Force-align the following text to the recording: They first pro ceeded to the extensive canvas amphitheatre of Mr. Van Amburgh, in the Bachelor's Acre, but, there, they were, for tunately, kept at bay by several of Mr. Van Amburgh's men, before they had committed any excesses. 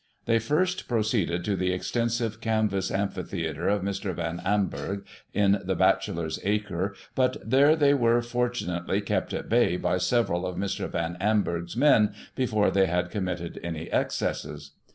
They 0.25 0.39
first 0.39 0.87
pro 0.87 1.01
ceeded 1.01 1.43
to 1.43 1.55
the 1.55 1.71
extensive 1.71 2.41
canvas 2.41 2.89
amphitheatre 2.89 3.67
of 3.67 3.83
Mr. 3.83 4.15
Van 4.15 4.41
Amburgh, 4.43 5.05
in 5.31 5.61
the 5.63 5.75
Bachelor's 5.75 6.39
Acre, 6.43 6.95
but, 7.13 7.37
there, 7.47 7.75
they 7.75 7.93
were, 7.93 8.23
for 8.23 8.49
tunately, 8.49 9.05
kept 9.05 9.31
at 9.31 9.47
bay 9.47 9.77
by 9.77 9.99
several 9.99 10.47
of 10.47 10.57
Mr. 10.57 10.89
Van 10.89 11.17
Amburgh's 11.21 11.77
men, 11.77 12.15
before 12.35 12.71
they 12.71 12.87
had 12.87 13.11
committed 13.11 13.59
any 13.61 13.91
excesses. 13.91 14.71